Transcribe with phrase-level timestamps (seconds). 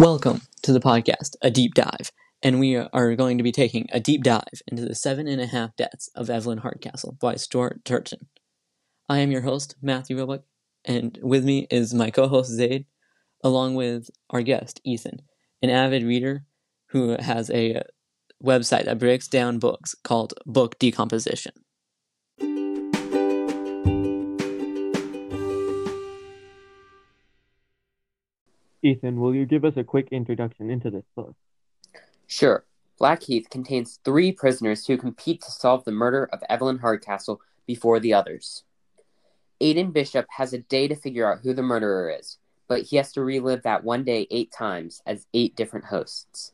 [0.00, 2.10] Welcome to the podcast, A Deep Dive,
[2.42, 5.46] and we are going to be taking a deep dive into the seven and a
[5.46, 8.28] half deaths of Evelyn Hardcastle by Stuart Turton.
[9.10, 10.44] I am your host, Matthew Roebuck,
[10.86, 12.86] and with me is my co host, Zaid,
[13.44, 15.20] along with our guest, Ethan,
[15.60, 16.46] an avid reader
[16.86, 17.82] who has a
[18.42, 21.52] website that breaks down books called Book Decomposition.
[28.82, 31.34] Ethan, will you give us a quick introduction into this book?
[32.26, 32.64] Sure.
[32.98, 38.12] Blackheath contains three prisoners who compete to solve the murder of Evelyn Hardcastle before the
[38.12, 38.64] others.
[39.60, 42.38] Aiden Bishop has a day to figure out who the murderer is,
[42.68, 46.52] but he has to relive that one day eight times as eight different hosts.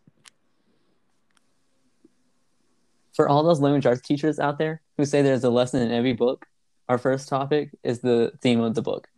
[3.15, 6.13] For all those language arts teachers out there who say there's a lesson in every
[6.13, 6.47] book,
[6.89, 9.09] our first topic is the theme of the book.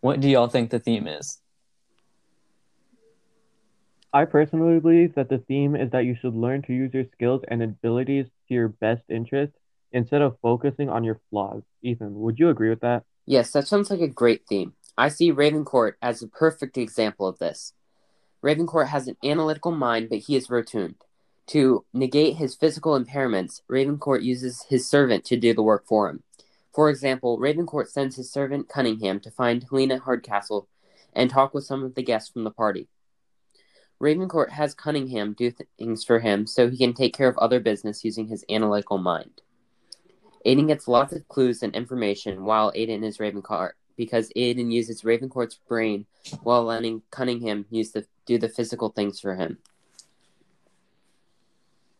[0.00, 1.38] What do y'all think the theme is?
[4.12, 7.42] I personally believe that the theme is that you should learn to use your skills
[7.48, 9.52] and abilities to your best interest
[9.92, 11.62] instead of focusing on your flaws.
[11.82, 13.04] Ethan, would you agree with that?
[13.26, 14.72] Yes, that sounds like a great theme.
[14.96, 17.74] I see Ravencourt as a perfect example of this.
[18.42, 20.94] Ravencourt has an analytical mind, but he is rotund.
[21.48, 26.22] To negate his physical impairments, Ravencourt uses his servant to do the work for him.
[26.72, 30.66] For example, Ravencourt sends his servant Cunningham to find Helena Hardcastle
[31.12, 32.88] and talk with some of the guests from the party.
[34.00, 38.04] Ravencourt has Cunningham do things for him so he can take care of other business
[38.04, 39.42] using his analytical mind.
[40.46, 45.58] Aiden gets lots of clues and information while Aiden is Ravencourt because Aiden uses Ravencourt's
[45.68, 46.06] brain
[46.44, 49.58] while letting Cunningham use the do the physical things for him.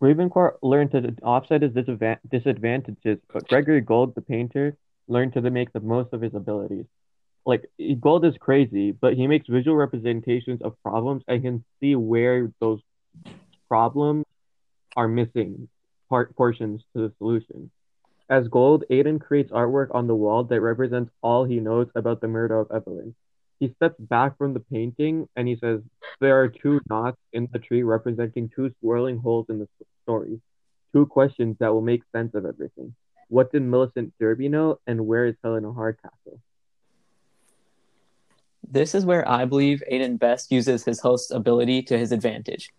[0.01, 4.77] Ravencourt learned to offset his disadvantages, but Gregory Gold, the painter,
[5.09, 6.87] learned to make the most of his abilities
[7.49, 7.65] like
[8.01, 12.81] Gold is crazy, but he makes visual representations of problems and can see where those
[13.69, 14.27] problems
[14.95, 15.67] are missing
[16.11, 17.71] part portions to the solution.
[18.29, 22.29] As Gold, Aiden creates artwork on the wall that represents all he knows about the
[22.29, 23.15] murder of Evelyn.
[23.61, 25.81] He steps back from the painting and he says,
[26.21, 29.69] There are two knots in the tree representing two swirling holes in the
[30.03, 30.39] story.
[30.93, 32.95] Two questions that will make sense of everything.
[33.29, 36.41] What did Millicent Derby know, and where is Helena Hardcastle?
[38.67, 42.71] This is where I believe Aiden best uses his host's ability to his advantage.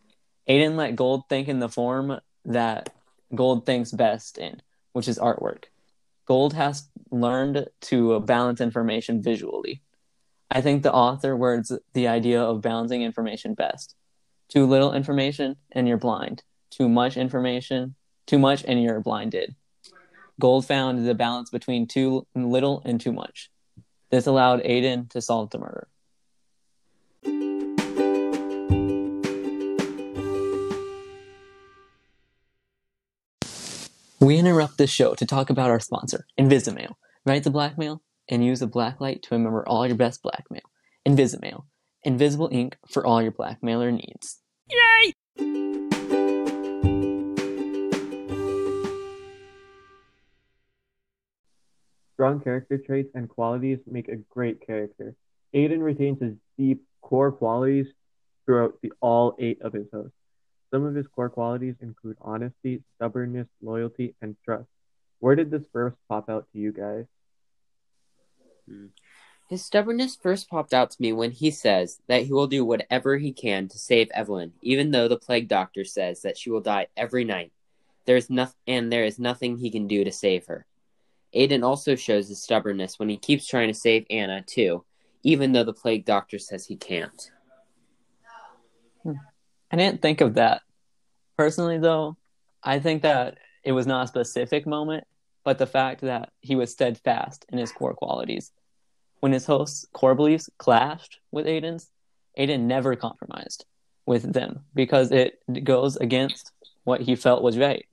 [0.48, 2.94] Aiden let Gold think in the form that
[3.34, 4.62] Gold thinks best in,
[4.94, 5.66] which is artwork.
[6.26, 9.82] Gold has learned to balance information visually.
[10.52, 13.96] I think the author words the idea of balancing information best.
[14.48, 16.44] Too little information and you're blind.
[16.72, 19.56] Too much information, too much and you're blinded.
[20.40, 23.52] Gold found the balance between too little and too much.
[24.10, 25.88] This allowed Aiden to solve the murder.
[34.20, 36.96] We interrupt this show to talk about our sponsor, Invisimail.
[37.26, 40.62] Write the blackmail and use a blacklight to remember all your best blackmail.
[41.08, 41.64] Invisimail,
[42.04, 44.40] invisible ink for all your blackmailer needs.
[44.70, 45.14] Yay!
[52.20, 55.16] Strong character traits and qualities make a great character.
[55.56, 57.88] Aiden retains his deep core qualities
[58.46, 60.12] throughout the all eight of his hosts.
[60.70, 64.68] Some of his core qualities include honesty, stubbornness, loyalty, and trust.
[65.20, 67.06] Where did this first pop out to you guys?
[68.68, 68.88] Hmm.
[69.50, 73.18] His stubbornness first popped out to me when he says that he will do whatever
[73.18, 76.88] he can to save Evelyn, even though the plague doctor says that she will die
[76.98, 77.54] every night.
[78.04, 80.66] There is nothing, and there is nothing he can do to save her.
[81.36, 84.84] Aiden also shows his stubbornness when he keeps trying to save Anna, too,
[85.24, 87.32] even though the plague doctor says he can't.
[89.04, 89.14] Hmm.
[89.72, 90.62] I didn't think of that.
[91.38, 92.18] Personally, though,
[92.64, 95.06] I think that it was not a specific moment,
[95.44, 98.52] but the fact that he was steadfast in his core qualities.
[99.20, 101.90] When his host's core beliefs clashed with Aiden's,
[102.38, 103.66] Aiden never compromised
[104.06, 106.52] with them because it goes against
[106.84, 107.86] what he felt was right.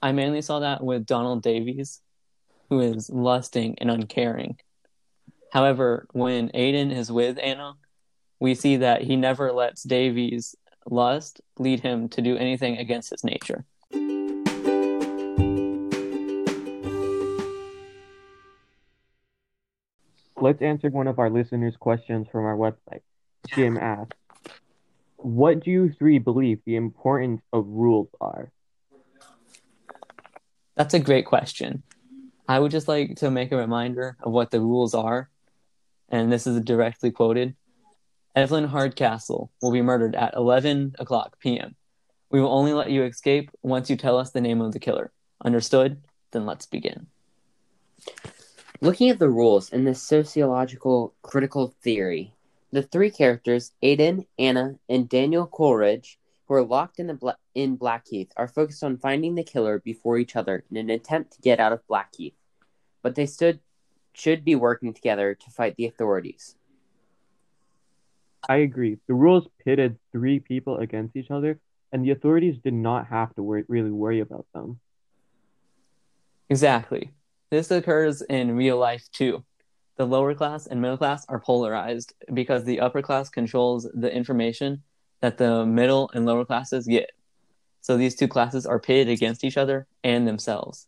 [0.00, 2.00] I mainly saw that with Donald Davies
[2.68, 4.56] who is lusting and uncaring.
[5.52, 7.74] However, when Aiden is with Anna,
[8.40, 10.56] we see that he never lets Davies'
[10.90, 13.64] lust lead him to do anything against his nature.
[20.42, 23.02] Let's answer one of our listeners' questions from our website.
[23.54, 24.16] Jim asks,
[25.16, 28.50] What do you three believe the importance of rules are?
[30.74, 31.84] That's a great question.
[32.48, 35.30] I would just like to make a reminder of what the rules are,
[36.08, 37.54] and this is directly quoted.
[38.34, 41.76] Evelyn Hardcastle will be murdered at 11 o'clock p.m.
[42.30, 45.12] We will only let you escape once you tell us the name of the killer.
[45.44, 46.02] Understood?
[46.32, 47.06] Then let's begin.
[48.80, 52.32] Looking at the rules in this sociological critical theory,
[52.72, 58.32] the three characters, Aiden, Anna, and Daniel Coleridge, who are locked in, the in Blackheath,
[58.36, 61.72] are focused on finding the killer before each other in an attempt to get out
[61.72, 62.34] of Blackheath.
[63.02, 63.60] But they stood
[64.14, 66.56] should be working together to fight the authorities.
[68.48, 68.98] I agree.
[69.08, 71.60] The rules pitted three people against each other,
[71.92, 74.80] and the authorities did not have to wor- really worry about them.
[76.50, 77.12] Exactly.
[77.50, 79.44] This occurs in real life too.
[79.96, 84.82] The lower class and middle class are polarized because the upper class controls the information
[85.20, 87.10] that the middle and lower classes get.
[87.82, 90.86] So these two classes are pitted against each other and themselves.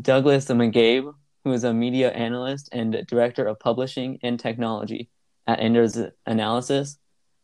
[0.00, 1.14] Douglas McCabe,
[1.44, 5.10] who is a media analyst and director of publishing and technology
[5.46, 6.98] at Enders Analysis,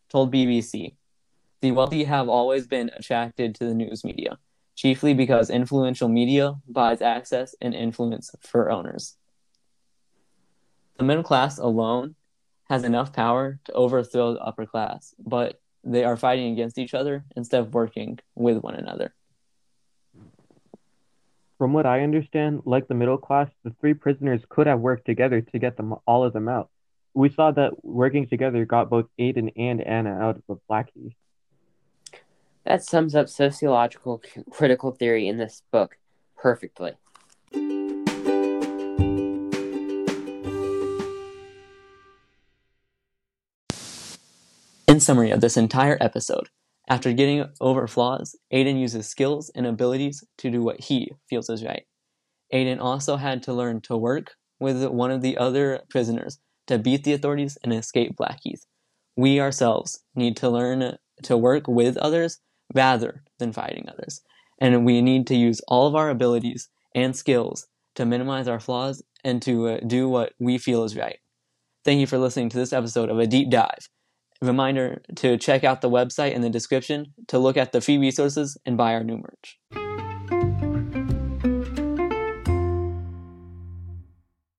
[0.09, 0.97] told BBC
[1.61, 4.39] The wealthy have always been attracted to the news media,
[4.75, 9.17] chiefly because influential media buys access and influence for owners.
[10.97, 12.15] The middle class alone
[12.71, 17.25] has enough power to overthrow the upper class, but they are fighting against each other
[17.37, 19.15] instead of working with one another.
[21.59, 25.41] From what I understand, like the middle class, the three prisoners could have worked together
[25.43, 26.71] to get them all of them out.
[27.13, 31.13] We saw that working together got both Aiden and Anna out of Blackheath.
[32.65, 35.99] That sums up sociological critical theory in this book
[36.37, 36.93] perfectly.
[45.01, 46.49] Summary of this entire episode,
[46.89, 51.65] after getting over flaws, Aiden uses skills and abilities to do what he feels is
[51.65, 51.85] right.
[52.53, 57.05] Aiden also had to learn to work with one of the other prisoners to beat
[57.05, 58.67] the authorities and escape Blackheath.
[59.17, 62.41] We ourselves need to learn to work with others
[62.75, 64.21] rather than fighting others.
[64.61, 69.03] And we need to use all of our abilities and skills to minimize our flaws
[69.25, 71.19] and to uh, do what we feel is right.
[71.85, 73.89] Thank you for listening to this episode of A Deep Dive.
[74.43, 78.57] Reminder to check out the website in the description to look at the free resources
[78.65, 79.59] and buy our new merch.